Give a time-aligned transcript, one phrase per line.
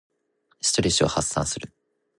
[0.63, 1.71] ストレスを発散する。